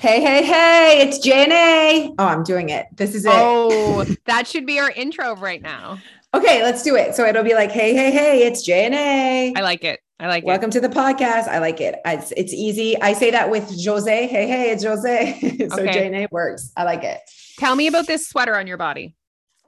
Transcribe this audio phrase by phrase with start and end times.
[0.00, 2.14] Hey, hey, hey, it's JNA.
[2.20, 2.86] Oh, I'm doing it.
[2.94, 3.32] This is it.
[3.34, 5.98] Oh, that should be our intro right now.
[6.32, 7.16] Okay, let's do it.
[7.16, 9.58] So it'll be like, hey, hey, hey, it's JNA.
[9.58, 9.98] I like it.
[10.20, 10.46] I like it.
[10.46, 10.74] Welcome it.
[10.74, 11.48] to the podcast.
[11.48, 11.96] I like it.
[12.04, 13.00] It's, it's easy.
[13.02, 14.28] I say that with Jose.
[14.28, 15.40] Hey, hey, it's Jose.
[15.68, 16.10] so Okay.
[16.10, 16.70] JNA works.
[16.76, 17.18] I like it.
[17.58, 19.16] Tell me about this sweater on your body.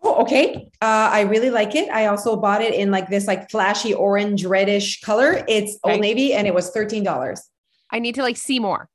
[0.04, 0.70] Oh, okay.
[0.80, 1.88] Uh, I really like it.
[1.90, 5.44] I also bought it in like this like flashy orange reddish color.
[5.48, 5.94] It's Okay.
[5.94, 7.40] Old Navy and it was $13.
[7.90, 8.88] I need to like see more.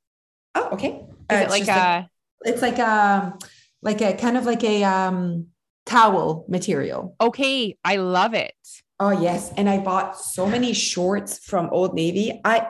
[0.54, 1.04] Oh, okay.
[1.30, 2.10] Is Uh, it it's like a
[2.44, 3.34] it's like a
[3.82, 5.46] like a kind of like a um
[5.84, 7.14] towel material.
[7.20, 7.76] okay?
[7.84, 8.54] I love it.
[8.98, 12.40] Oh yes, and I bought so many shorts from Old Navy.
[12.44, 12.68] I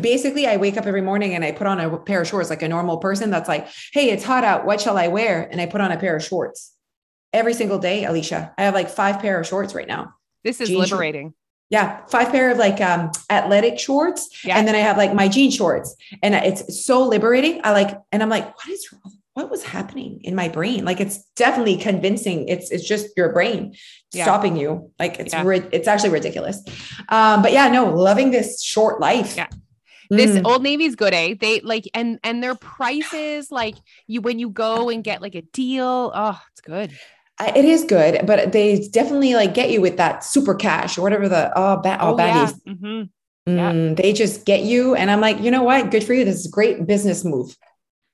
[0.00, 2.62] basically I wake up every morning and I put on a pair of shorts like
[2.62, 4.64] a normal person that's like, "Hey, it's hot out.
[4.64, 6.72] What shall I wear?" And I put on a pair of shorts.
[7.32, 8.52] Every single day, Alicia.
[8.58, 10.14] I have like 5 pair of shorts right now.
[10.42, 11.34] This is Jean liberating.
[11.70, 14.58] Yeah, five pair of like um athletic shorts Yeah.
[14.58, 17.60] and then I have like my jean shorts and it's so liberating.
[17.64, 18.88] I like and I'm like what is?
[19.34, 20.84] What was happening in my brain?
[20.84, 22.48] Like it's definitely convincing.
[22.48, 23.74] It's it's just your brain
[24.12, 24.24] Yeah.
[24.24, 24.90] stopping you.
[24.98, 25.44] Like it's Yeah.
[25.44, 26.58] ri- it's actually ridiculous.
[27.08, 29.36] Um but yeah, no, loving this short life.
[29.36, 29.46] Yeah.
[30.10, 30.44] This Mm.
[30.44, 31.36] Old Navy's good, eh?
[31.40, 33.76] They like and and their prices, like
[34.08, 36.10] you when you go and get like a deal.
[36.12, 36.90] Oh, it's good.
[37.40, 41.28] It is good, but they definitely like get you with that super cash or whatever
[41.28, 42.46] the oh, ba- oh, yeah.
[42.46, 42.62] baggies.
[42.64, 43.08] Mhm.
[43.46, 43.72] Yeah.
[43.72, 44.94] Mm, they just get you.
[44.94, 45.90] And I'm like, you know what?
[45.90, 46.24] Good for you.
[46.24, 47.56] This is a great business move.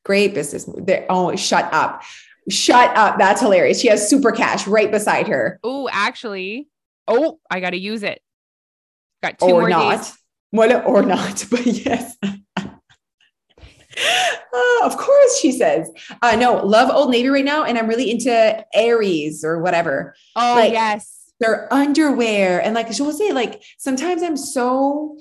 [0.04, 0.86] Great business move.
[0.86, 2.02] They're, oh, shut up.
[2.48, 3.19] Shut up.
[3.19, 3.80] That's hilarious.
[3.80, 5.58] She has super cash right beside her.
[5.64, 6.69] Oh, actually,
[7.08, 8.22] oh, I got to use it.
[9.22, 9.97] Got two Or more not.
[9.98, 10.16] days.
[10.52, 12.16] Well, or not, but yes.
[14.52, 15.91] Oh, of course, she says.
[16.22, 17.64] Uh, no, love Old Navy right now.
[17.64, 20.14] And I'm really into Aeries or whatever.
[20.34, 21.12] Oh, Like- yes.
[21.38, 22.62] Their underwear.
[22.62, 25.19] And like she'll say, like, sometimes I'm so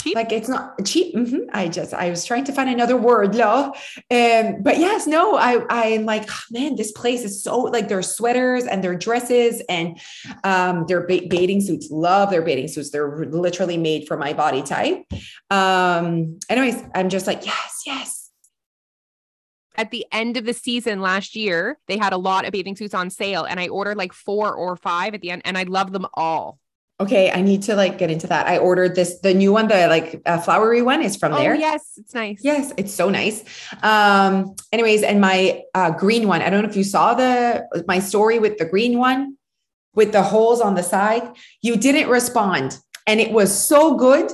[0.00, 0.16] Cheap.
[0.16, 1.14] like it's not cheap.
[1.14, 1.42] Mhm.
[1.52, 3.70] I just I was trying to find another word, law.
[4.10, 8.02] Um, but yes, no, I I'm like, oh, man, this place is so like their
[8.02, 9.96] sweaters and their dresses and
[10.42, 11.88] um their ba- bathing suits.
[11.88, 12.90] Love their bathing suits.
[12.90, 15.04] They're literally made for my body type.
[15.50, 18.13] Um, anyways, I'm just like, yes, yes.
[19.76, 22.94] At the end of the season last year, they had a lot of bathing suits
[22.94, 25.92] on sale, and I ordered like four or five at the end, and I love
[25.92, 26.58] them all.
[27.00, 28.46] Okay, I need to like get into that.
[28.46, 31.56] I ordered this, the new one, the like uh, flowery one is from Oh, there.
[31.56, 32.38] yes, it's nice.
[32.42, 33.42] Yes, it's so nice.
[33.82, 37.98] Um, anyways, and my uh, green one, I don't know if you saw the my
[37.98, 39.36] story with the green one
[39.96, 41.28] with the holes on the side.
[41.62, 44.30] You didn't respond, and it was so good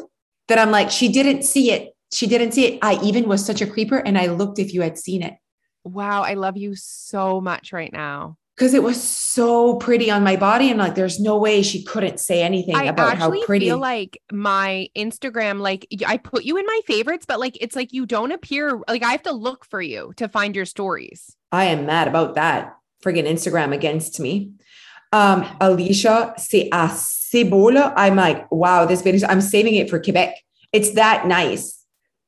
[0.48, 1.94] that I'm like, she didn't see it.
[2.12, 2.78] She didn't see it.
[2.82, 5.34] I even was such a creeper, and I looked if you had seen it
[5.84, 8.36] Wow, I love you so much right now.
[8.54, 12.20] because it was so pretty on my body, and like, there's no way she couldn't
[12.20, 13.66] say anything I about how actually pretty.
[13.66, 17.94] feel like my Instagram, like I put you in my favorites, but like it's like
[17.94, 18.78] you don't appear.
[18.86, 21.34] Like I have to look for you to find your stories.
[21.50, 22.76] I am mad about that.
[23.02, 24.52] Friggin' Instagram against me.
[25.10, 27.94] Um, Alicia, c'est assez beau là.
[27.96, 30.36] I'm like, wow, this video, I'm saving it for Quebec.
[30.70, 31.79] It's that nice.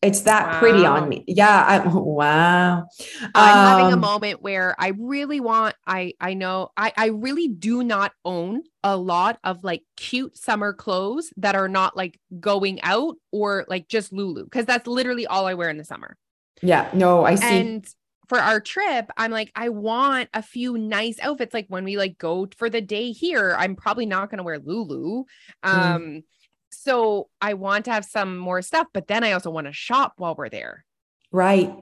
[0.03, 1.25] It's that pretty on me.
[1.29, 1.65] Yeah.
[1.67, 2.87] I'm, wow.
[3.35, 5.75] I'm having a Um, moment where I really want.
[5.87, 10.73] I I know I I really do not own a lot of like cute summer
[10.73, 15.47] clothes that are not like going out or like just Lulu because that's literally all
[15.47, 16.17] I wear in the summer.
[16.63, 16.91] Yeah.
[16.95, 17.41] No, I see.
[17.41, 17.87] And
[18.29, 21.53] for our trip, I'm like, I want a few nice outfits.
[21.53, 24.59] Like when we like go for the day here, I'm probably not going to wear
[24.59, 25.25] Lulu.
[25.63, 26.23] Um,
[26.73, 30.15] so I want to have some more stuff, but then I also want to shop
[30.17, 30.85] while we're there.
[31.31, 31.75] right.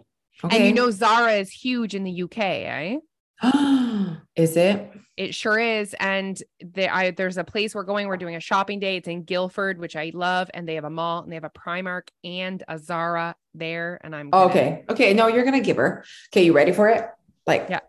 [0.42, 0.56] Okay.
[0.56, 2.96] And you know, Zara is huge in the UK, eh?
[4.36, 4.90] is it?
[5.18, 5.94] It sure is.
[6.00, 8.06] And there, I, there's a place we're going.
[8.08, 8.96] We're doing a shopping day.
[8.96, 10.50] It's in Guildford, which I love.
[10.54, 14.00] And they have a mall and they have a Primark and a Zara there.
[14.02, 14.84] And I'm gonna- Okay.
[14.88, 15.12] Okay.
[15.12, 16.04] No, you're going to give her.
[16.32, 16.44] Okay.
[16.46, 17.04] You ready for it?
[17.46, 17.80] Like, Yeah.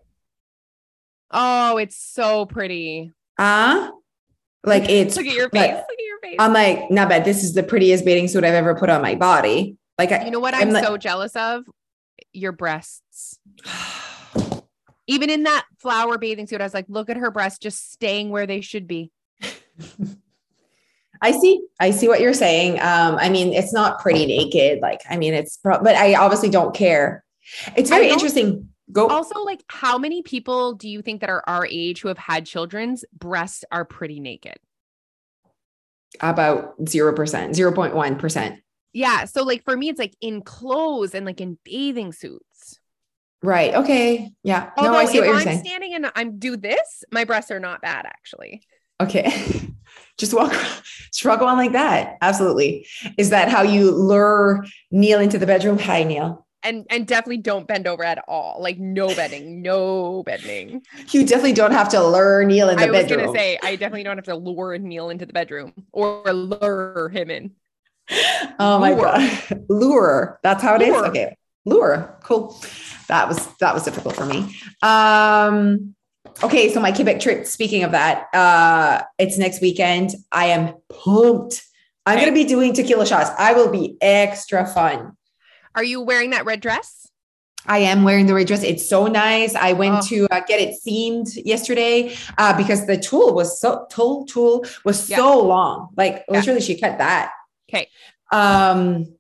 [1.32, 3.12] Oh, it's so pretty.
[3.38, 3.92] uh,
[4.66, 5.74] like it's, Look at your like, face.
[5.76, 6.36] Look at your face.
[6.40, 7.26] I'm like, not bad.
[7.26, 9.78] This is the prettiest bathing suit I've ever put on my body.
[9.98, 11.64] Like, I, you know what I'm I'm, like- so jealous of?
[12.34, 13.40] Your breasts.
[15.08, 18.30] Even in that flower bathing suit, I was like, look at her breasts just staying
[18.30, 19.12] where they should be.
[21.22, 21.62] I see.
[21.80, 22.80] I see what you're saying.
[22.80, 24.80] Um, I mean, it's not pretty naked.
[24.82, 27.24] Like, I mean, it's, pro- but I obviously don't care.
[27.76, 28.70] It's very interesting.
[28.92, 29.08] Go.
[29.08, 32.46] Also, like, how many people do you think that are our age who have had
[32.46, 34.58] children's breasts are pretty naked?
[36.20, 38.58] About 0%, 0.1%.
[38.94, 39.26] Yeah.
[39.26, 42.80] So, like, for me, it's like in clothes and like in bathing suits.
[43.44, 43.74] Right.
[43.74, 44.32] Okay.
[44.44, 44.70] Yeah.
[44.78, 45.64] Although no, I see what you're I'm saying.
[45.66, 48.62] standing and I'm do this, my breasts are not bad actually.
[49.00, 49.32] Okay.
[50.18, 50.54] Just walk,
[51.12, 52.18] struggle on like that.
[52.22, 52.86] Absolutely.
[53.18, 55.80] Is that how you lure Neil into the bedroom?
[55.80, 56.46] Hi, Neil.
[56.64, 58.58] And and definitely don't bend over at all.
[58.62, 60.82] Like no bending, no bending.
[61.12, 62.96] You definitely don't have to lure Neil in the bedroom.
[62.96, 63.26] I was bedroom.
[63.28, 67.30] gonna say I definitely don't have to lure Neil into the bedroom or lure him
[67.30, 67.52] in.
[68.60, 69.06] oh my Lure.
[69.06, 70.40] god, lure.
[70.44, 70.90] That's how it is.
[70.90, 71.08] Lure.
[71.08, 72.18] Okay, lure.
[72.24, 72.60] Cool.
[73.08, 74.56] That was that was difficult for me.
[74.84, 75.96] Um.
[76.44, 77.46] Okay, so my Quebec trip.
[77.46, 80.12] Speaking of that, uh, it's next weekend.
[80.32, 81.62] I am pumped.
[82.06, 82.26] I'm Okay.
[82.26, 83.30] gonna be doing tequila shots.
[83.38, 85.18] I will be extra fun.
[85.76, 87.08] Are you wearing that red dress?
[87.68, 88.64] I am wearing the red dress.
[88.64, 89.54] It's so nice.
[89.56, 90.08] I went Oh.
[90.08, 95.10] to uh, get it seamed yesterday uh, because the tulle was so tulle tulle was
[95.10, 95.18] Yeah.
[95.18, 95.90] so long.
[95.96, 96.38] Like Yeah.
[96.40, 97.32] literally, she cut that.
[97.70, 97.88] Okay.
[98.32, 99.16] Um,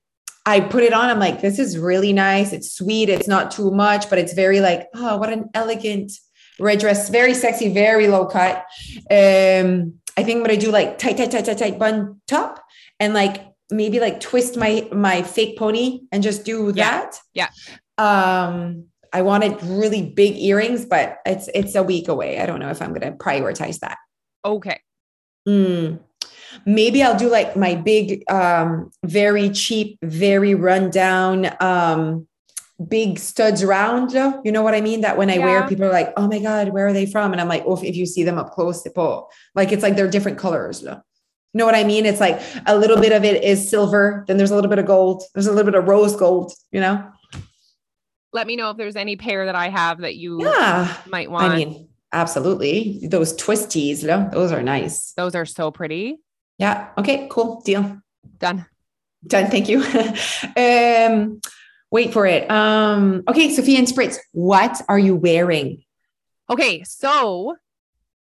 [0.45, 1.09] I put it on.
[1.09, 2.51] I'm like, this is really nice.
[2.51, 3.09] It's sweet.
[3.09, 6.11] It's not too much, but it's very like, oh, what an elegant
[6.59, 7.09] red dress.
[7.09, 7.71] Very sexy.
[7.71, 8.65] Very low cut.
[9.11, 12.59] Um, I think I'm gonna do like tight, tight, tight, tight, tight bun top,
[12.99, 17.01] and like maybe like twist my my fake pony and just do Yeah.
[17.01, 17.19] that.
[17.33, 17.49] Yeah.
[17.97, 22.39] Um, I wanted really big earrings, but it's it's a week away.
[22.39, 23.97] I don't know if I'm gonna prioritize that.
[24.45, 24.79] Okay.
[25.47, 25.99] Mm.
[26.65, 32.27] Maybe I'll do like my big, um, very cheap, very rundown, um,
[32.87, 34.11] big studs round.
[34.43, 35.01] You know what I mean?
[35.01, 37.39] That when I wear, people are like, "Oh my god, where are they from?" And
[37.39, 40.37] I'm like, "Oh, if you see them up close, tipo, like it's like they're different
[40.37, 40.83] colors."
[41.53, 42.05] You know what I mean?
[42.05, 44.85] It's like a little bit of it is silver, then there's a little bit of
[44.85, 46.53] gold, there's a little bit of rose gold.
[46.71, 47.11] You know?
[48.33, 50.95] Let me know if there's any pair that I have that you Yeah.
[51.07, 51.51] might want.
[51.51, 53.01] I mean, absolutely.
[53.03, 55.11] Those twisties, you know, those are nice.
[55.13, 56.17] Those are so pretty.
[56.57, 56.89] Yeah.
[56.97, 57.27] Okay.
[57.29, 57.61] Cool.
[57.65, 58.01] Deal.
[58.37, 58.65] Done.
[59.27, 59.51] Done.
[59.51, 59.83] Thank you.
[60.55, 61.41] um,
[61.91, 62.49] wait for it.
[62.49, 65.83] Um, okay, Sophia and Spritz, what are you wearing?
[66.49, 67.55] Okay, so,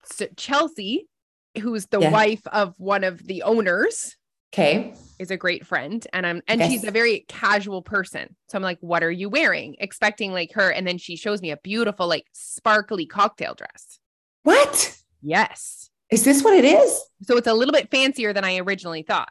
[0.05, 1.09] so Chelsea,
[1.59, 2.11] who's the Yeah.
[2.11, 4.17] wife of one of the owners,
[4.53, 4.95] Okay.
[5.19, 6.71] is a great friend, and I'm and Yes.
[6.71, 8.37] she's a very casual person.
[8.49, 11.51] So I'm like, "What are you wearing?" Expecting like her, and then she shows me
[11.51, 13.99] a beautiful, like sparkly cocktail dress.
[14.43, 16.43] What Yes, is this?
[16.43, 17.01] What it is?
[17.23, 19.31] so it's a little bit fancier than I originally thought.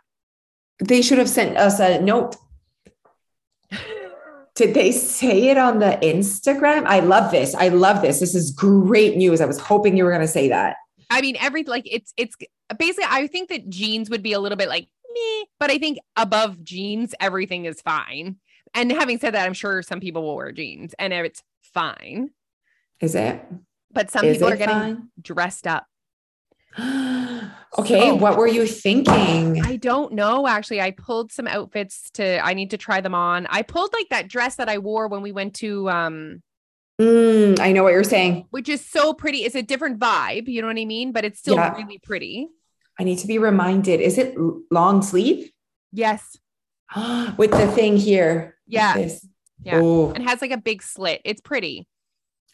[0.80, 2.38] They should have sent us a note.
[4.56, 6.84] Did they say it on the Instagram?
[6.86, 7.56] I love this.
[7.56, 8.20] I love this.
[8.20, 9.40] This is great news.
[9.42, 10.76] I was hoping you were going to say that.
[11.10, 12.36] I mean, every like it's it's
[12.78, 13.10] basically.
[13.10, 16.64] I think that jeans would be a little bit like me, but I think above
[16.64, 18.38] jeans, everything is fine.
[18.74, 22.30] And having said that, I'm sure some people will wear jeans, and it's fine.
[23.02, 23.44] Is it?
[23.92, 25.10] But some Is people are getting fine?
[25.20, 25.86] dressed up.
[26.80, 28.10] okay.
[28.10, 29.64] So- what were you thinking?
[29.66, 30.48] I don't know.
[30.48, 32.44] Actually, I pulled some outfits to.
[32.46, 33.48] I need to try them on.
[33.50, 36.44] I pulled like that dress that I wore when we went to, um,
[37.00, 38.46] Mm, I know what you're saying.
[38.50, 39.40] which is so pretty.
[39.46, 40.48] It's a different vibe.
[40.48, 41.12] You know what I mean?
[41.12, 41.76] But it's still Yeah.
[41.76, 42.50] really pretty.
[43.00, 44.02] I need to be reminded.
[44.02, 44.36] Is it
[44.70, 45.52] long sleeve?
[45.94, 46.38] Yes.
[47.38, 48.58] With the thing here.
[48.68, 48.96] Yeah.
[48.98, 49.26] This.
[49.64, 49.80] Yeah.
[49.82, 51.22] Oh, And has like a big slit.
[51.26, 51.88] It's pretty.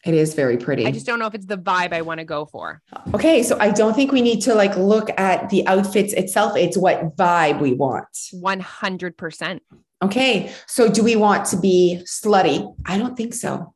[0.06, 0.86] it is very pretty.
[0.86, 2.84] I just don't know if it's the vibe I want to go for.
[3.16, 6.56] okay, so I don't think we need to like look at the outfits itself.
[6.56, 8.08] It's what vibe we want.
[8.32, 9.60] 100%.
[10.04, 12.72] Okay, so do we want to be slutty?
[12.86, 13.74] I don't think so.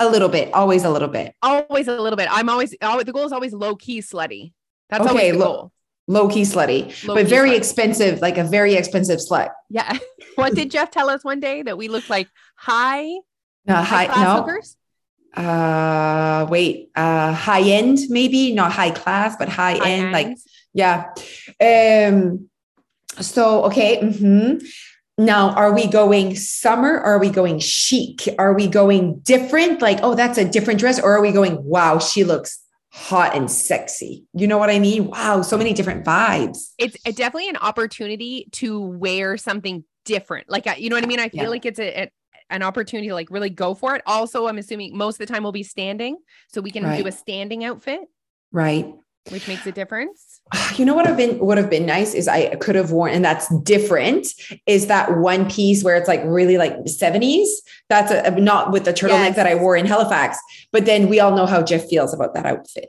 [0.00, 1.34] A little bit, always a little bit.
[1.42, 2.28] Always a little bit.
[2.30, 4.52] I'm always, always the goal is always low key slutty.
[4.90, 5.72] That's Okay, always the goal.
[6.06, 7.56] Low key slutty, Low but key very slutty.
[7.56, 9.50] expensive, like a very expensive slut.
[9.70, 9.96] Yeah.
[10.34, 13.04] what did Jeff tell us one day that we looked like high,
[13.66, 14.42] No, high high, class no.
[14.42, 14.76] hookers?
[15.34, 20.36] Uh, wait, uh, high end, maybe not high class, but high, High end, like?
[20.74, 21.10] Yeah.
[21.60, 22.50] Um,
[23.20, 23.98] so okay.
[24.00, 24.62] mhm.
[25.16, 26.94] Now, are we going summer?
[26.94, 28.28] Or are we going chic?
[28.38, 29.80] Are we going different?
[29.80, 33.48] Like, oh, that's a different dress, or are we going, wow, she looks hot and
[33.50, 34.24] sexy?
[34.34, 35.06] You know what I mean?
[35.08, 36.72] Wow, so many different vibes.
[36.78, 40.50] it's definitely an opportunity to wear something different.
[40.50, 41.20] Like, you know what I mean?
[41.20, 41.48] I feel Yeah.
[41.48, 42.10] like it's a, a-
[42.50, 44.02] an opportunity to like really go for it.
[44.06, 46.18] Also, I'm assuming most of the time we'll be standing,
[46.48, 48.00] so we can do a standing outfit,
[48.52, 48.92] Right.
[49.30, 50.33] which makes a difference.
[50.76, 53.24] You know what have been would have been nice is I could have worn, and
[53.24, 54.26] that's different,
[54.66, 57.46] is that one piece where it's like really like 70s.
[57.88, 59.36] That's a, not with the turtleneck Yes.
[59.36, 60.38] that I wore in Halifax.
[60.72, 62.88] But then we all know how Jeff feels about that outfit.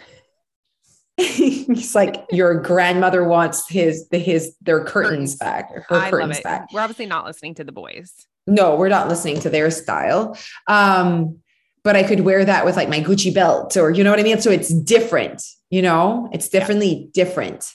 [1.18, 6.68] He's like, your grandmother wants his the his their curtains back, her I curtains back.
[6.72, 8.14] We're obviously not listening to the boys.
[8.46, 10.36] No, we're not listening to their style.
[10.66, 11.38] Um,
[11.84, 14.22] but I could wear that with like my Gucci belt, or you know what I
[14.22, 14.40] mean?
[14.40, 17.72] So it's different, you know, it's definitely different.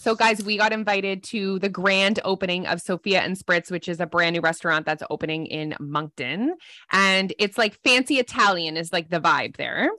[0.00, 3.98] So, guys, we got invited to the grand opening of Sophia and Spritz, which is
[3.98, 6.54] a brand new restaurant that's opening in Moncton.
[6.92, 9.90] And it's like fancy Italian, is like the vibe there.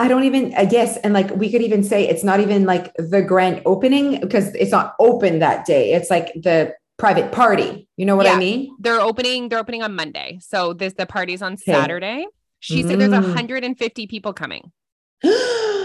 [0.00, 0.96] I don't even, uh, yes.
[0.98, 4.72] And like we could even say it's not even like the grand opening because it's
[4.72, 5.92] not open that day.
[5.92, 7.88] It's like the private party.
[7.96, 8.32] You know what Yeah.
[8.34, 8.74] I mean?
[8.80, 9.48] They're opening.
[9.48, 10.38] They're opening on Monday.
[10.42, 11.62] So this the party's on Okay.
[11.72, 12.26] Saturday.
[12.58, 13.22] She said there's Mm.
[13.34, 14.72] 150 people coming.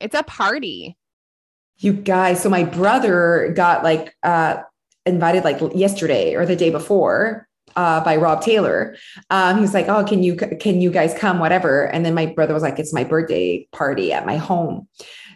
[0.00, 0.96] It's a party.
[1.78, 4.58] you guys, so my brother got like uh
[5.06, 8.96] invited like yesterday or the day before uh by Rob Taylor.
[9.30, 12.26] Um he was like, "Oh, can you can you guys come whatever?" And then my
[12.26, 14.88] brother was like, "It's my birthday party at my home."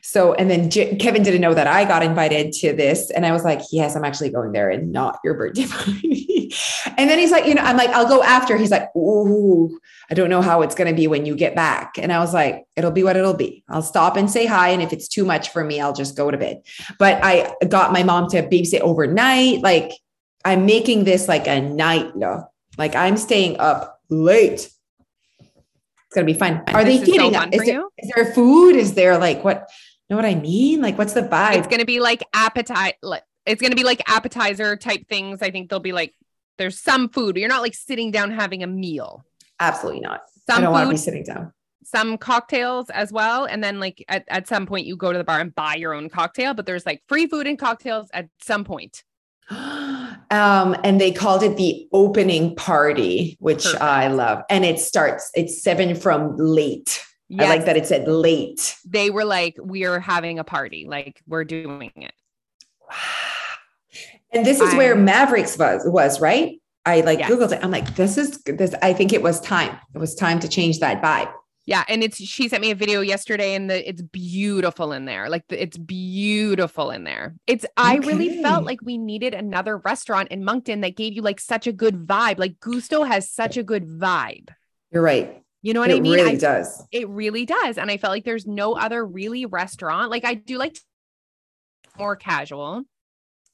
[0.06, 3.11] So, and then J- Kevin didn't know that I got invited to this.
[3.11, 6.52] And I was like, yes, I'm actually going there and not your birthday party.
[6.99, 8.58] and then he's like, you know, I'm like, I'll go after.
[8.58, 9.80] He's like, ooh,
[10.11, 11.99] I don't know how it's going to be when you get back.
[11.99, 13.64] And I was like, it'll be what it'll be.
[13.70, 14.68] I'll stop and say hi.
[14.68, 16.61] And if it's too much for me, I'll just go to bed.
[16.99, 19.62] But I got my mom to babysit overnight.
[19.62, 19.92] Like,
[20.44, 22.46] I'm making this like a night, no,
[22.76, 24.70] like I'm staying up late.
[25.40, 26.62] It's gonna be fun.
[26.68, 27.32] Are they This is so feeding?
[27.32, 27.90] fun is, for there, you?
[27.96, 28.76] is there food?
[28.76, 29.70] Is there like what?
[30.14, 30.80] Know what I mean?
[30.80, 31.56] Like, what's the vibe?
[31.56, 32.94] It's gonna be like appetite.
[33.02, 35.42] Like, it's gonna be like appetizer type things.
[35.42, 36.14] I think there'll be like
[36.56, 37.37] there's some food.
[37.37, 39.25] You're not like sitting down having a meal.
[39.59, 40.21] Absolutely not.
[40.49, 41.52] I Some don't want to be food, sitting down.
[41.83, 43.44] some cocktails as well.
[43.44, 45.94] And then like at, at some point you go to the bar and buy your
[45.94, 49.02] own cocktail, but there's like free food and cocktails at some point.
[49.50, 53.83] um, and they called it the opening party, which Perfect.
[53.83, 54.42] I love.
[54.49, 57.04] And it starts, it's seven from late.
[57.40, 58.76] I like that it said late.
[58.84, 60.86] They were like, we are having a party.
[60.88, 62.12] Like we're doing it.
[64.32, 66.60] And this is where Mavericks was, was right?
[66.84, 67.30] I like Yes.
[67.30, 67.62] Googled it.
[67.62, 68.74] I'm like, this is this.
[68.82, 69.78] I think it was time.
[69.94, 71.32] It was time to change that vibe.
[71.66, 75.30] Yeah, and it's she sent me a video yesterday, and the it's beautiful in there.
[75.30, 77.36] Like the, it's beautiful in there.
[77.46, 81.38] It's I really felt like we needed another restaurant in Moncton that gave you like
[81.38, 82.38] such a good vibe.
[82.38, 84.50] Like Gusto has such a good vibe.
[84.90, 85.43] You're right.
[85.64, 86.12] You know what it I mean?
[86.12, 86.87] It really I- does.
[86.92, 90.11] it really does, and I felt like there's no other really restaurant.
[90.11, 90.76] Like I do like
[91.99, 92.83] more casual,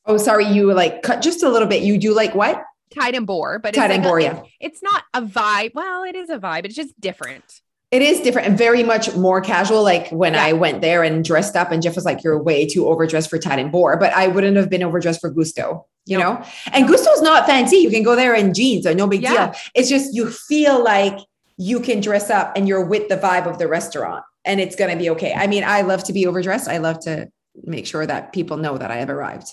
[0.06, 0.46] Oh, sorry.
[0.46, 1.82] You like cut just a little bit.
[1.82, 2.64] You do like what?
[2.92, 4.66] Tide and Boar, but Tide it's and like a- it's- yeah.
[4.66, 5.72] it's not a vibe.
[5.74, 6.64] Well, it is a vibe.
[6.64, 7.44] It's just different.
[7.92, 9.82] It is different and very much more casual.
[9.82, 10.44] Like when Yeah.
[10.44, 13.38] I went there and dressed up, and Jeff was like, "You're way too overdressed for
[13.38, 15.86] Tide and Boar," but I wouldn't have been overdressed for Gusto.
[16.06, 16.32] You No.
[16.34, 17.76] know, and Gusto's not fancy.
[17.76, 19.48] You can go there in jeans, or no big Yeah.
[19.52, 19.54] deal.
[19.74, 21.18] It's just you feel like
[21.60, 24.90] you can dress up and you're with the vibe of the restaurant, and it's going
[24.90, 25.34] to be okay.
[25.34, 26.68] I mean, I love to be overdressed.
[26.68, 27.28] I love to
[27.64, 29.48] make sure that people know that I have arrived.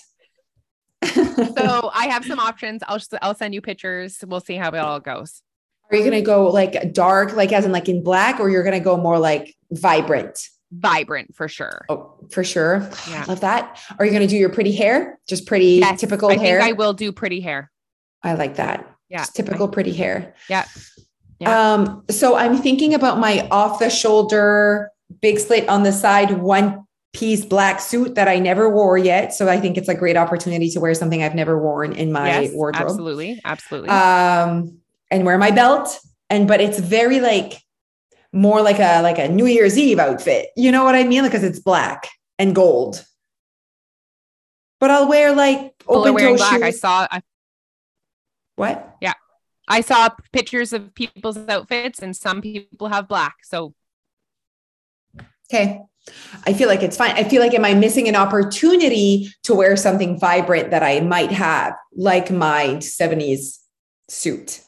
[1.56, 2.82] So I have some options.
[2.88, 4.24] I'll just, I'll send you pictures.
[4.26, 5.42] We'll see how it all goes.
[5.90, 8.80] Are you gonna go like dark, like as in like in black, or you're gonna
[8.80, 10.48] go more like vibrant?
[10.72, 11.84] Vibrant for sure.
[11.88, 12.88] Oh, for sure.
[13.08, 13.22] Yeah.
[13.22, 13.80] I love that.
[13.98, 15.18] Are you gonna do your pretty hair?
[15.28, 16.60] Just pretty Yes, typical I hair.
[16.60, 17.70] think I will do pretty hair.
[18.24, 18.92] I like that.
[19.08, 19.18] Yeah.
[19.18, 20.34] Just typical pretty hair.
[20.50, 20.64] Yeah.
[21.40, 21.72] Yeah.
[21.72, 24.90] Um, so I'm thinking about my off the shoulder,
[25.20, 29.32] big slit on the side, one piece black suit that I never wore yet.
[29.32, 32.42] So I think it's a great opportunity to wear something I've never worn in my
[32.42, 32.88] yes, wardrobe.
[32.88, 33.90] absolutely, absolutely.
[33.90, 34.78] um
[35.10, 35.98] and wear my belt
[36.30, 37.62] and but it's very like
[38.32, 41.42] more like a like a new year's eve outfit you know what i mean because
[41.42, 43.04] it's black and gold
[44.80, 46.62] but i'll wear like open toe black.
[46.62, 47.22] I saw I,
[48.56, 48.96] what
[49.68, 53.36] I saw pictures of people's outfits, and some people have black.
[53.44, 53.74] So
[55.50, 55.80] okay
[56.46, 59.76] i feel like it's fine i feel like am i missing an opportunity to wear
[59.76, 63.58] something vibrant that i might have like my 70s
[64.08, 64.62] suit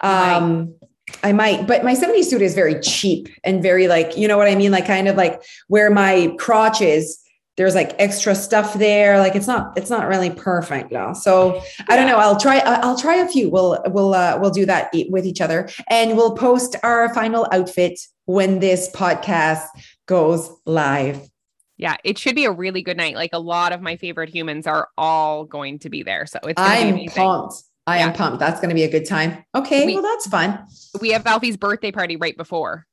[0.00, 0.74] um
[1.22, 4.48] I might, but my 70s suit is very cheap and very like, you know what
[4.48, 4.70] I mean?
[4.70, 7.21] Like kind of like where my crotch is,
[7.56, 9.18] there's like extra stuff there.
[9.18, 11.12] Like it's not, it's not really perfect now.
[11.12, 12.16] So I don't know.
[12.18, 13.50] I'll try, I'll try a few.
[13.50, 17.98] We'll, we'll, uh, we'll do that with each other and we'll post our final outfit
[18.24, 19.66] when this podcast
[20.06, 21.28] goes live.
[21.76, 23.16] yeah, it should be a really good night.
[23.16, 26.24] Like a lot of my favorite humans are all going to be there.
[26.26, 27.54] So it's I'm pumped.
[27.86, 28.38] I am pumped.
[28.38, 29.44] That's going to be a good time.
[29.54, 29.84] Okay.
[29.86, 30.64] We- well, that's fun.
[31.00, 32.86] We have Alfie's birthday party right before.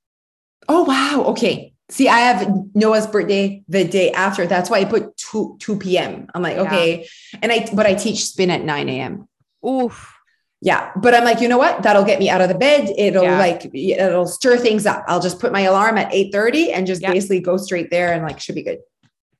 [0.68, 1.24] Oh wow.
[1.28, 1.74] Okay.
[1.90, 4.46] See, I have Noah's birthday the day after.
[4.46, 6.28] That's why I put 2 2 p.m.
[6.36, 6.62] I'm like, Yeah.
[6.64, 7.08] okay.
[7.42, 9.28] And I but I teach spin at 9 a.m.
[9.68, 10.14] Oof.
[10.62, 10.92] Yeah.
[10.96, 11.82] But I'm like, you know what?
[11.84, 12.90] That'll get me out of the bed.
[12.98, 13.40] It'll Yeah.
[13.40, 15.04] like it'll stir things up.
[15.08, 17.12] I'll just put my alarm at 8 30 and just Yeah.
[17.12, 18.80] basically go straight there and like should be good.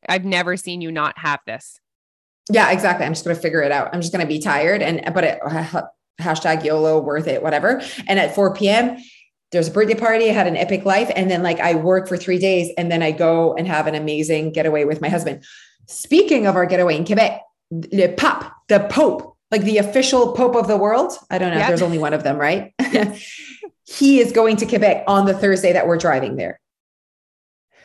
[0.08, 1.80] I've never seen you not have this.
[2.52, 3.06] Yeah, exactly.
[3.06, 3.90] I'm just gonna figure it out.
[3.94, 5.40] I'm just gonna be tired and but it
[6.20, 7.82] hashtag YOLO worth it, whatever.
[8.08, 8.98] And at 4 p.m.
[9.52, 10.30] There's a birthday party.
[10.30, 11.12] I had an epic life.
[11.16, 13.96] And then like I work for three days and then I go and have an
[13.96, 15.44] amazing getaway with my husband.
[15.88, 17.42] Speaking of our getaway in Quebec,
[17.72, 21.14] le pape, the Pope, like the official Pope of the world.
[21.32, 21.58] I don't know.
[21.58, 21.68] Yeah.
[21.68, 22.74] There's only one of them, right?
[23.86, 26.60] he is going to Quebec on the Thursday that we're driving there.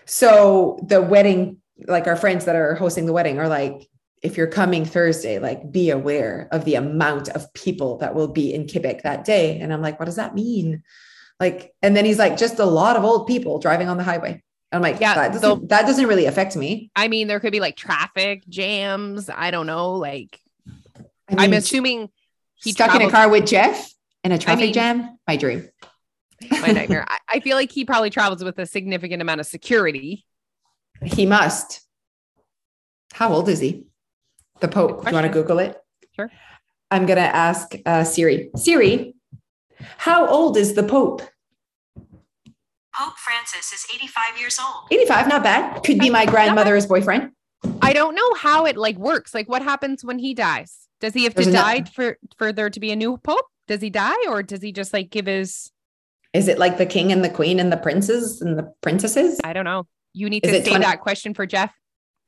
[0.04, 3.88] So the wedding, like our friends that are hosting the wedding are like,
[4.23, 8.52] if you're coming Thursday, like be aware of the amount of people that will be
[8.54, 9.61] in Quebec that day.
[9.61, 10.83] And I'm like, what does that mean?
[11.40, 14.42] Like, and then he's like, just a lot of old people driving on the highway.
[14.72, 16.90] I'm like, yeah, that doesn't, that doesn't really affect me.
[16.96, 19.30] I mean, there could be like traffic jams.
[19.30, 19.92] I don't know.
[19.94, 20.40] Like,
[21.28, 22.10] I am assuming
[22.56, 23.92] he stuck traveled- in a car with Jeff
[24.24, 25.18] in a traffic I mean, jam.
[25.28, 25.68] My dream.
[26.50, 27.04] My nightmare.
[27.08, 30.24] I, I feel like he probably travels with a significant amount of security.
[31.02, 31.82] He must.
[33.12, 33.86] How old is he?
[34.60, 35.02] The Pope.
[35.02, 35.76] Do you want to Google it?
[36.16, 36.30] Sure.
[36.90, 38.50] I'm going to ask uh, Siri.
[38.56, 39.14] Siri,
[39.98, 41.22] how old is the Pope?
[42.96, 44.86] Pope Francis is 85 years old.
[44.90, 45.82] 85, not bad.
[45.82, 47.32] Could be my grandmother's boyfriend.
[47.82, 49.34] I don't know how it like works.
[49.34, 50.86] Like what happens when he dies?
[51.00, 53.46] Does he have There's to die for for there to be a new pope?
[53.66, 55.70] Does he die or does he just like give his
[56.32, 59.40] Is it like the king and the queen and the princes and the princesses?
[59.42, 59.86] I don't know.
[60.12, 61.72] You need to say 20- that question for Jeff.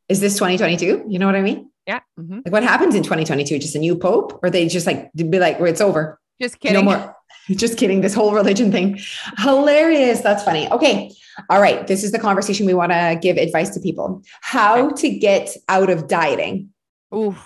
[0.09, 1.05] Is this 2022?
[1.09, 1.71] You know what I mean?
[1.87, 2.01] Yeah.
[2.19, 2.41] Mm-hmm.
[2.45, 3.59] Like what happens in 2022?
[3.59, 6.21] Just a new pope, or they just like be like, well, it's over.
[6.41, 6.75] Just kidding.
[6.75, 7.17] No more.
[7.51, 8.01] Just kidding.
[8.01, 8.99] This whole religion thing.
[9.39, 10.21] Hilarious.
[10.21, 10.71] That's funny.
[10.71, 11.13] Okay.
[11.51, 11.87] All right.
[11.87, 14.23] This is the conversation we want to give advice to people.
[14.41, 16.71] How to get out of dieting.
[17.15, 17.37] Ooh.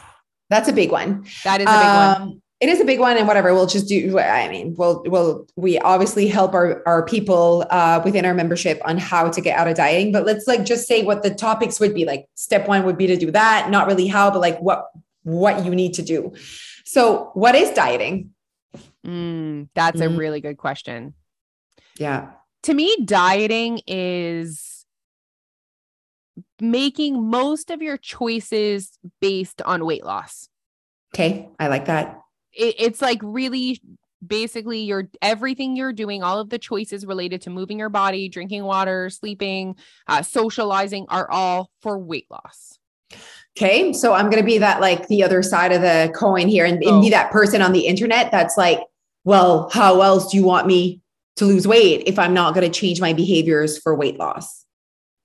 [0.49, 1.27] That's a big one.
[1.45, 3.89] That is a big um, one it is a big one and whatever we'll just
[3.89, 8.81] do i mean we'll we'll we obviously help our, our people uh, within our membership
[8.85, 11.81] on how to get out of dieting but let's like just say what the topics
[11.81, 14.59] would be like step one would be to do that not really how but like
[14.61, 14.91] what
[15.23, 16.33] what you need to do
[16.85, 18.31] so what is dieting
[19.07, 20.15] mm, that's mm-hmm.
[20.15, 21.15] a really good question.
[21.99, 22.31] Yeah.
[22.65, 24.81] To me dieting is
[26.61, 30.49] making most of your choices based on weight loss.
[31.15, 32.21] Okay i like that.
[32.53, 33.81] It, it's like really
[34.27, 38.65] basically your everything you're doing all of the choices related to moving your body drinking
[38.65, 39.77] water sleeping
[40.07, 42.79] uh, socializing are all for weight loss.
[43.57, 46.65] Okay so i'm going to be that like the other side of the coin here
[46.65, 47.11] and, and be oh.
[47.11, 48.81] that person on the internet that's like
[49.25, 51.01] well how else do you want me
[51.37, 54.65] to lose weight if i'm not going to change my behaviors for weight loss?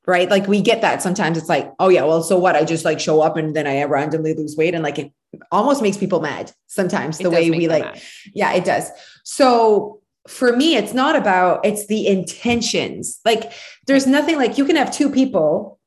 [0.08, 0.30] Right?
[0.30, 1.36] Like we get that sometimes.
[1.36, 2.56] It's like oh yeah well so what?
[2.56, 5.12] I just like show up and then i randomly lose weight and like it
[5.52, 8.02] almost makes people mad sometimes the way we like mad.
[8.34, 8.92] yeah it does.
[9.24, 13.20] So for me it's not about it's the intentions.
[13.26, 13.52] Like
[13.88, 15.80] there's nothing like you can have two people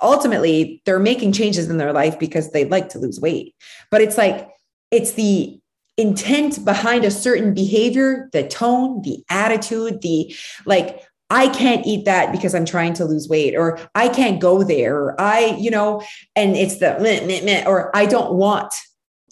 [0.00, 3.54] ultimately they're making changes in their life because they like to lose weight.
[3.90, 4.48] But it's like
[4.90, 5.60] it's the
[6.00, 10.34] intent behind a certain behavior the tone the attitude the
[10.66, 14.64] like I can't eat that because I'm trying to lose weight, or I can't go
[14.64, 16.02] there, or I, you know,
[16.34, 18.74] and it's the meh, meh, meh, or I don't want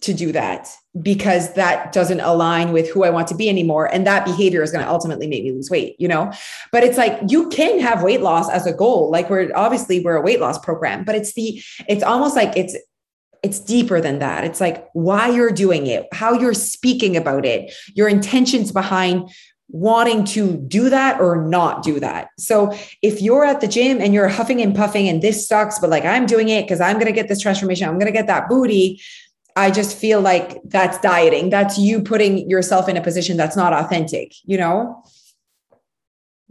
[0.03, 0.69] to do that
[1.03, 3.93] because that doesn't align with who I want to be anymore.
[3.93, 6.33] And that behavior is going to ultimately make me lose weight, you know?
[6.71, 9.11] But it's like you can have weight loss as a goal.
[9.11, 12.77] Like we're obviously we're a weight loss program, but it's the, it's almost like it's
[13.43, 14.45] it's deeper than that.
[14.45, 19.31] It's like why you're doing it, how you're speaking about it, your intentions behind
[19.71, 22.29] wanting to do that or not do that.
[22.39, 25.91] So if you're at the gym and you're huffing and puffing and this sucks, but
[25.91, 28.27] like I'm doing it because I'm going to get this transformation, I'm going to get
[28.29, 29.01] that booty.
[29.57, 31.51] I just feel like that's dieting.
[31.51, 35.03] That's you putting yourself in a position that's not authentic, you know?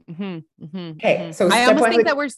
[0.09, 1.17] Mm-hmm, mm-hmm, okay.
[1.17, 1.31] Mm-hmm.
[1.31, 2.29] So I almost think that we're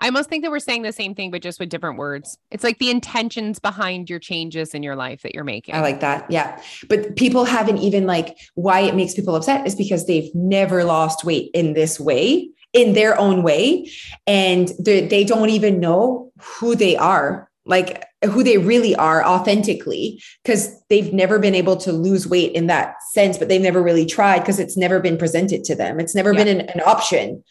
[0.00, 2.38] I almost think that we're saying the same thing, but just with different words.
[2.50, 5.74] It's like the intentions behind your changes in your life that you're making.
[5.74, 6.30] I like that.
[6.30, 6.60] Yeah.
[6.88, 11.24] But people haven't even like why it makes people upset is because they've never lost
[11.24, 13.90] weight in this way, in their own way.
[14.26, 20.82] And they don't even know who they are, like who they really are authentically, because
[20.88, 24.40] they've never been able to lose weight in that sense, but they've never really tried
[24.40, 26.00] because it's never been presented to them.
[26.00, 26.44] It's never yeah.
[26.44, 27.44] been an, an option.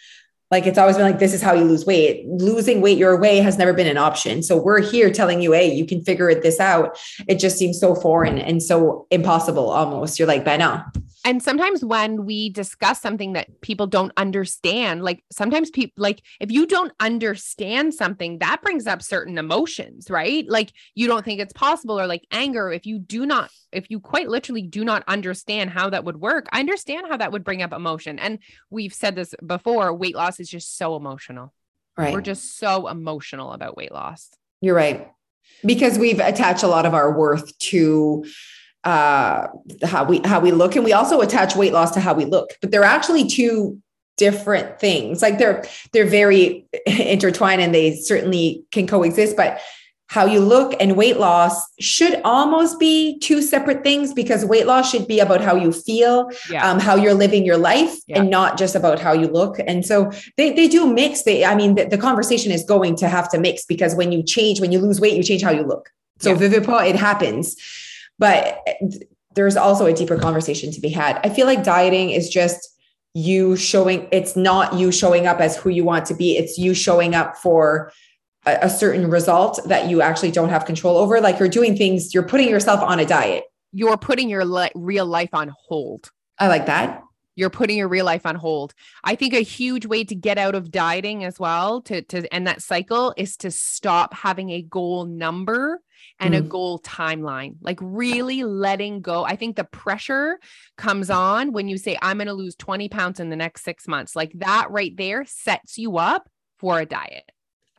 [0.51, 2.27] Like it's always been like, this is how you lose weight.
[2.27, 4.41] Losing weight your way has never been an option.
[4.41, 6.97] So we're here telling you, hey, you can figure it this out.
[7.27, 10.17] It just seems so foreign and so impossible almost.
[10.17, 10.83] You're like, ben, no.
[11.25, 16.49] And sometimes when we discuss something that people don't understand, like sometimes people like if
[16.49, 20.47] you don't understand something, that brings up certain emotions, right?
[20.47, 22.71] Like you don't think it's possible, or like anger.
[22.71, 26.47] If you do not, if you quite literally do not understand how that would work,
[26.53, 28.17] I understand how that would bring up emotion.
[28.17, 31.53] And we've said this before, weight loss is just so emotional.
[31.97, 32.13] Right.
[32.13, 34.29] We're just so emotional about weight loss.
[34.61, 35.11] You're right.
[35.65, 38.25] Because we've attached a lot of our worth to
[38.83, 39.47] uh,
[39.83, 42.51] how we how we look, and we also attach weight loss to how we look.
[42.61, 43.81] But they're actually two
[44.17, 45.21] different things.
[45.21, 49.35] Like they're they're very intertwined, and they certainly can coexist.
[49.35, 49.59] But
[50.09, 54.89] how you look and weight loss should almost be two separate things because weight loss
[54.89, 56.67] should be about how you feel, Yeah.
[56.67, 58.19] um, how you're living your life, Yeah.
[58.19, 59.57] and not just about how you look.
[59.67, 61.21] And so they, they do mix.
[61.21, 64.23] They, I mean, the, the conversation is going to have to mix because when you
[64.23, 65.89] change, when you lose weight, you change how you look.
[66.19, 66.37] So Yeah.
[66.37, 67.55] Vivipa, it happens,
[68.17, 68.59] but
[69.35, 71.19] there's also a deeper conversation to be had.
[71.23, 72.67] I feel like dieting is just
[73.13, 74.07] you showing.
[74.11, 76.35] It's not you showing up as who you want to be.
[76.35, 77.91] It's you showing up for
[78.51, 81.19] a, a certain result that you actually don't have control over.
[81.21, 82.13] Like you're doing things.
[82.13, 83.43] You're putting yourself on a diet.
[83.71, 86.09] You're putting your li- real life on hold.
[86.37, 87.03] I like that.
[87.35, 88.73] You're putting your real life on hold.
[89.03, 92.47] I think a huge way to get out of dieting as well to to end
[92.47, 95.79] that cycle is to stop having a goal number
[96.19, 96.49] and a Mhm.
[96.49, 97.55] goal timeline.
[97.61, 99.23] Like really letting go.
[99.23, 100.37] I think the pressure
[100.77, 103.87] comes on when you say I'm going to lose 20 pounds in the next 6
[103.87, 104.15] months.
[104.17, 107.29] Like that right there sets you up for a diet.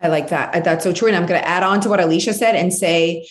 [0.01, 0.65] I like that.
[0.65, 1.09] That's so true.
[1.09, 3.29] And I'm going to add on to what Alicia said and say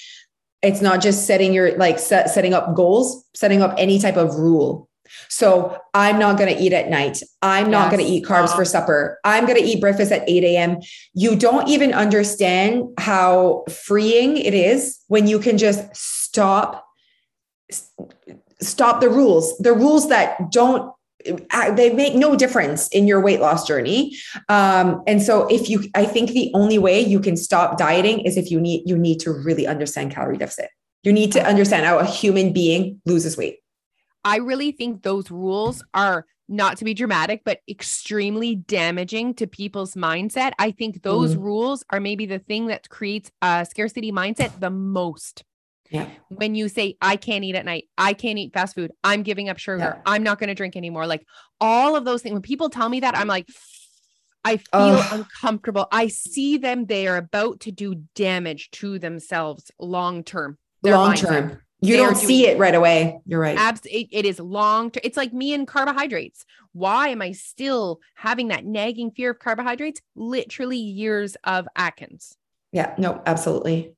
[0.61, 4.35] it's not just setting your like set, setting up goals, setting up any type of
[4.35, 4.89] rule.
[5.27, 7.23] So I'm not going to eat at night.
[7.41, 9.17] I'm not going to eat carbs for supper.
[9.23, 10.77] I'm going to eat breakfast at 8 a.m.
[11.13, 16.85] You don't even understand how freeing it is when you can just stop,
[18.61, 20.93] stop the rules, the rules that don't
[21.75, 24.15] they make no difference in your weight loss journey
[24.47, 28.37] um, and so if you i think the only way you can stop dieting is
[28.37, 30.69] if you need you need to really understand calorie deficit
[31.03, 33.59] you need to understand how a human being loses weight
[34.23, 39.93] I really think those rules are not to be dramatic, but extremely damaging to people's
[39.93, 40.53] mindset.
[40.57, 45.43] I think those rules are maybe the thing that creates a scarcity mindset the most.
[45.89, 46.07] Yeah.
[46.29, 49.49] When you say, I can't eat at night, I can't eat fast food, I'm giving
[49.49, 50.01] up sugar, Yeah.
[50.05, 51.07] I'm not going to drink anymore.
[51.07, 51.25] Like
[51.59, 53.47] all of those things, when people tell me that, I'm like,
[54.45, 55.87] I feel uncomfortable.
[55.91, 60.57] I see them, they are about to do damage to themselves long term.
[60.83, 64.91] long term you don't see it right away you're right Abs- it, it is long.
[64.91, 66.45] Ter- it's like me and carbohydrates.
[66.73, 70.01] Why am I still having that nagging fear of carbohydrates?
[70.15, 72.35] Literally years of Atkins.
[72.71, 73.95] Yeah, no, absolutely.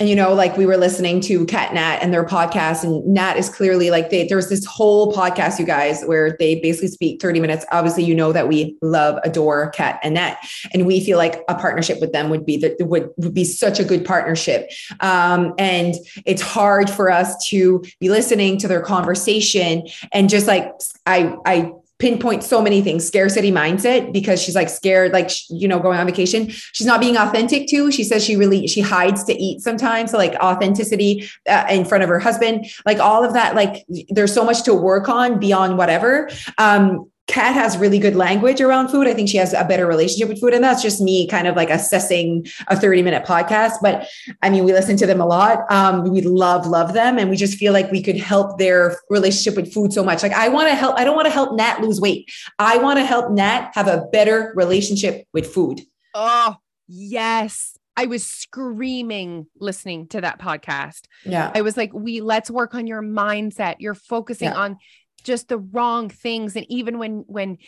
[0.00, 3.36] And you know, like we were listening to Kat Nat and their podcast, and Nat
[3.36, 7.40] is clearly like they there's this whole podcast, you guys, where they basically speak 30
[7.40, 7.64] minutes.
[7.70, 10.36] Obviously, you know that we love, adore Kat and Nat,
[10.72, 13.78] and we feel like a partnership with them would be that would, would be such
[13.78, 14.70] a good partnership.
[15.00, 15.94] Um, and
[16.26, 20.72] it's hard for us to be listening to their conversation and just like
[21.06, 21.72] I I
[22.04, 23.06] pinpoint so many things.
[23.06, 26.50] Scarcity mindset because she's like scared like you know going on vacation.
[26.50, 27.90] She's not being authentic too.
[27.90, 32.04] She says she really she hides to eat sometimes so like authenticity uh, in front
[32.04, 32.66] of her husband.
[32.84, 36.28] Like all of that like there's so much to work on beyond whatever.
[36.58, 39.08] Um Kat has really good language around food.
[39.08, 40.54] I think she has a better relationship with food.
[40.54, 43.72] And that's just me kind of like assessing a 30 minute podcast.
[43.82, 44.06] But
[44.40, 45.68] I mean, we listen to them a lot.
[45.68, 47.18] Um, we love, love them.
[47.18, 50.22] And we just feel like we could help their relationship with food so much.
[50.22, 52.30] Like I want to help, I don't want to help Nat lose weight.
[52.60, 55.80] I want to help Nat have a better relationship with food.
[56.14, 56.54] Oh,
[56.86, 57.76] yes.
[57.96, 61.06] I was screaming listening to that podcast.
[61.24, 61.50] Yeah.
[61.52, 63.76] I was like, we let's work on your mindset.
[63.80, 64.54] You're focusing Yeah.
[64.56, 64.78] on
[65.24, 66.54] just the wrong things.
[66.56, 67.58] And even when when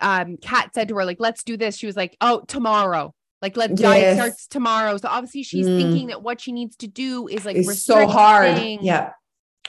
[0.00, 3.14] um Kat said to her, like, let's do this, she was like, Oh, tomorrow.
[3.40, 4.14] Like let diet Yes.
[4.16, 4.96] starts tomorrow.
[4.96, 5.76] So obviously she's Mm.
[5.76, 8.56] thinking that what she needs to do is like it's so hard.
[8.82, 9.10] Yeah.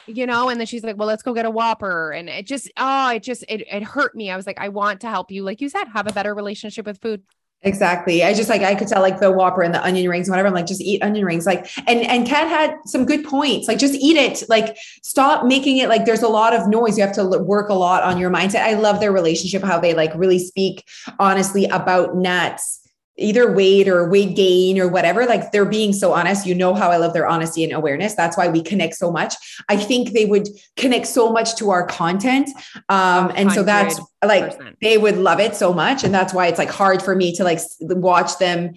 [0.05, 2.11] You know, and then she's like, Well, let's go get a whopper.
[2.11, 4.29] And it just oh, it just it it hurt me.
[4.29, 6.85] I was like, I want to help you, like you said, have a better relationship
[6.85, 7.23] with food.
[7.65, 8.23] Exactly.
[8.23, 10.49] I just like I could tell like the Whopper and the onion rings, whatever.
[10.49, 11.45] I'm like, just eat onion rings.
[11.45, 13.69] Like, and and Kat had some good points.
[13.69, 14.43] Like, just eat it.
[14.49, 16.97] Like, stop making it like there's a lot of noise.
[16.97, 18.63] You have to work a lot on your mindset.
[18.63, 20.85] I love their relationship, how they like really speak
[21.19, 22.82] honestly about Nat's
[23.17, 25.25] either weight or weight gain or whatever.
[25.25, 26.45] Like they're being so honest.
[26.45, 28.15] You know how I love their honesty and awareness.
[28.15, 29.35] That's why we connect so much.
[29.69, 30.47] I think they would
[30.77, 32.49] connect so much to our content.
[32.89, 36.57] Um, and so that's like they would love it so much and that's why it's
[36.57, 38.73] like hard for me to like watch them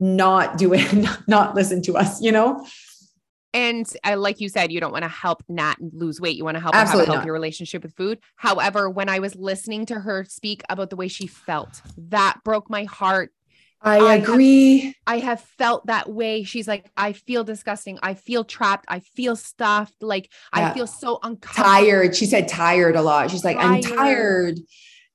[0.00, 2.64] not do it not listen to us you know
[3.54, 6.36] And uh, like you said, you don't want to help Nat lose weight.
[6.36, 7.14] You want to help her have Absolutely a not.
[7.20, 8.18] healthy relationship with food.
[8.36, 12.68] However, when I was listening to her speak about the way she felt, that broke
[12.68, 13.32] my heart.
[13.82, 16.42] I, I have- agree I have felt that way.
[16.44, 17.98] She's like, I feel disgusting.
[18.02, 18.84] I feel trapped.
[18.88, 19.94] I feel stuffed.
[20.02, 20.68] Like Yeah.
[20.70, 21.64] I feel so uncomfortable.
[21.64, 23.96] tired she said tired a lot she's like i'm Tired.
[23.96, 24.58] tired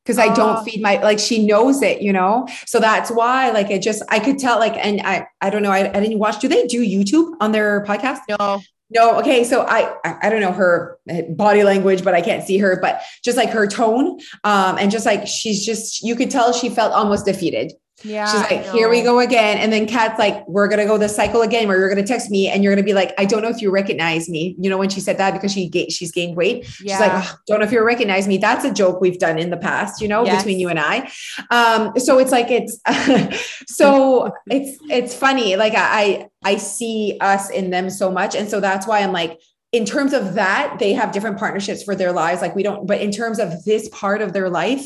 [0.03, 3.69] because i don't feed my like she knows it you know so that's why like
[3.71, 6.39] it just i could tell like and i i don't know i, I didn't watch
[6.39, 9.43] do they do youtube on their podcast No, No, okay.
[9.43, 10.99] So I, I I don't know her
[11.29, 12.77] body language, but I can't see her.
[12.79, 16.69] But just like her tone, um, and just like she's just, you could tell she
[16.69, 17.73] felt almost defeated.
[18.03, 18.25] Yeah.
[18.25, 19.57] She's like, here we go again.
[19.59, 22.07] And then Kat's like, we're going to go this cycle again where you're going to
[22.07, 24.55] text me and you're going to be like, I don't know if you recognize me.
[24.59, 26.65] You know, when she said that because she ga- she's gained weight.
[26.81, 26.93] Yeah.
[26.97, 28.37] She's like, "Oh, don't know if you recognize me.
[28.37, 30.41] That's a joke we've done in the past, you know, Yes.
[30.43, 31.09] between you and I.
[31.51, 32.79] Um, so it's like, it's,
[33.67, 35.55] so it's, it's funny.
[35.55, 38.35] Like I, I see us in them so much.
[38.35, 39.39] And so that's why I'm like,
[39.73, 42.41] in terms of that, they have different partnerships for their lives.
[42.41, 44.85] Like we don't, but in terms of this part of their life,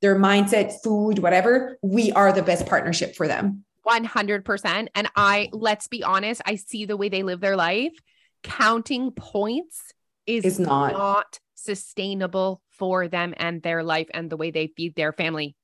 [0.00, 3.64] their mindset, food, whatever, we are the best partnership for them.
[3.84, 4.88] 100%.
[4.94, 7.92] And I, let's be honest, I see the way they live their life.
[8.44, 9.92] Counting points
[10.24, 10.92] is, Is not.
[10.92, 15.56] not sustainable for them and their life and the way they feed their family.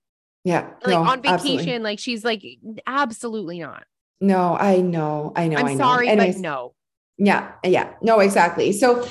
[0.42, 0.70] Yeah.
[0.84, 1.78] Like no, on vacation, absolutely.
[1.78, 2.42] like she's like,
[2.88, 3.84] absolutely not.
[4.20, 5.32] No, I know.
[5.36, 5.58] I know.
[5.58, 5.78] I'm I know.
[5.78, 6.74] sorry, Anyways, but no.
[7.18, 7.52] Yeah.
[7.64, 7.92] Yeah.
[8.02, 8.72] No, exactly.
[8.72, 9.06] So,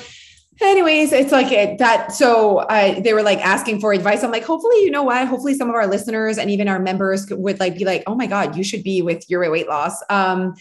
[0.60, 2.12] anyways, it's like it, that.
[2.12, 4.22] So, uh, they were like asking for advice.
[4.22, 5.26] I'm like, hopefully, you know what?
[5.26, 8.26] Hopefully, some of our listeners and even our members would like be like, oh my
[8.26, 10.02] God, you should be with your weight loss.
[10.10, 10.54] Um,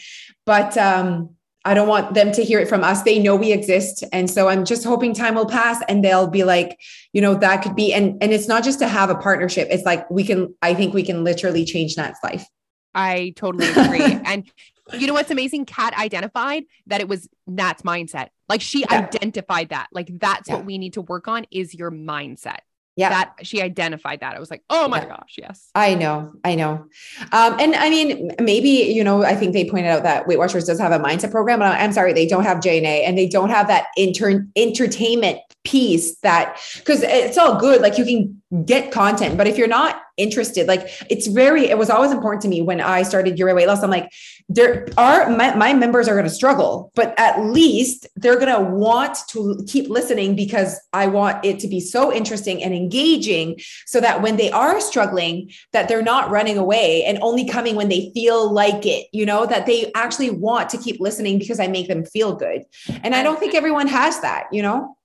[0.45, 3.03] but, um, I don't want them to hear it from us.
[3.03, 4.03] They know we exist.
[4.11, 6.77] And so I'm just hoping time will pass and they'll be like,
[7.13, 9.69] you know, that could be, and, and it's not just to have a partnership.
[9.71, 12.45] It's like, we can, I think we can literally change Nat's life.
[12.93, 14.01] I totally agree.
[14.25, 14.49] and
[14.91, 15.65] you know what's amazing?
[15.65, 18.29] Kat identified that it was Nat's mindset.
[18.49, 19.07] Like she Yeah.
[19.13, 19.87] identified that.
[19.91, 20.55] Like that's Yeah.
[20.55, 22.59] what we need to work on is your mindset.
[22.95, 23.09] Yeah.
[23.09, 24.35] That she identified that.
[24.35, 25.07] I was like, oh my Yeah.
[25.07, 25.69] gosh, yes.
[25.73, 26.85] I know, I know.
[27.31, 30.65] Um, and I mean, maybe, you know, I think they pointed out that Weight Watchers
[30.65, 31.61] does have a mindset program.
[31.63, 36.17] And I'm sorry, they don't have JNA and they don't have that intern entertainment piece
[36.19, 37.81] that because it's all good.
[37.81, 41.89] Like you can get content, but if you're not interested, like it's very, it was
[41.89, 43.83] always important to me when I started Your Weight Loss.
[43.83, 44.11] I'm like,
[44.49, 48.69] there are my, my members are going to struggle, but at least they're going to
[48.71, 53.99] want to keep listening because I want it to be so interesting and engaging so
[54.01, 58.11] that when they are struggling, that they're not running away and only coming when they
[58.13, 61.87] feel like it, you know, that they actually want to keep listening because I make
[61.87, 62.63] them feel good.
[63.03, 64.95] And I don't think everyone has that, you know?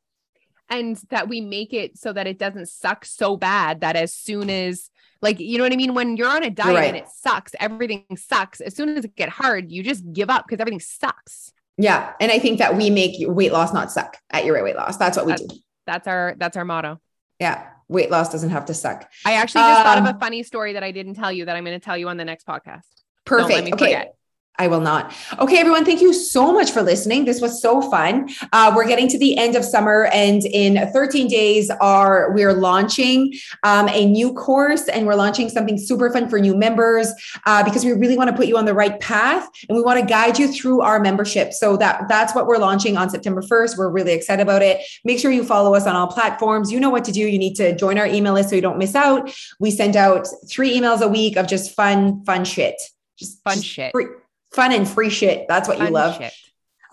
[0.70, 4.50] and that we make it so that it doesn't suck so bad that as soon
[4.50, 4.90] as
[5.22, 6.88] like you know what I mean when you're on a diet right.
[6.88, 10.46] and it sucks everything sucks as soon as it get hard you just give up
[10.46, 12.12] because everything sucks Yeah.
[12.20, 14.96] And I think that we make weight loss not suck at your weight loss.
[14.96, 15.46] That's what we do.
[15.86, 17.00] that's our that's our motto
[17.38, 17.66] Yeah.
[17.88, 19.08] Weight loss doesn't have to suck.
[19.24, 21.56] I actually just thought of Um, a funny story that I didn't tell you that
[21.56, 22.82] I'm going to tell you on the next podcast
[23.24, 23.50] Perfect.
[23.50, 23.84] let me okay.
[23.84, 24.14] forget.
[24.58, 25.14] I will not.
[25.38, 27.24] Okay, everyone, thank you so much for listening.
[27.24, 28.28] This was so fun.
[28.52, 33.32] Uh, we're getting to the end of summer, and in 13 days, are we're launching
[33.62, 37.12] um, a new course, and we're launching something super fun for new members
[37.46, 40.00] uh, because we really want to put you on the right path, and we want
[40.00, 41.52] to guide you through our membership.
[41.52, 43.78] So that that's what we're launching on September 1st.
[43.78, 44.80] We're really excited about it.
[45.04, 46.72] Make sure you follow us on all platforms.
[46.72, 47.20] You know what to do.
[47.20, 49.32] You need to join our email list so you don't miss out.
[49.60, 52.74] We send out three emails a week of just fun, fun shit.
[53.18, 53.92] Just Fun just shit.
[53.92, 54.06] free-
[54.52, 55.46] fun and free shit.
[55.48, 56.16] That's what you love.
[56.18, 56.32] shit.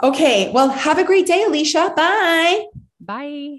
[0.01, 0.51] Okay.
[0.51, 1.93] Well, have a great day, Alicia.
[1.95, 2.65] Bye.
[2.99, 3.53] bye